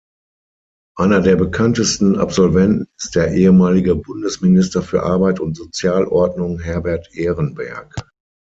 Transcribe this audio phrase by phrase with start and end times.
[0.97, 7.93] Einer der bekanntesten Absolventen ist der ehemalige Bundesminister für Arbeit und Sozialordnung Herbert Ehrenberg.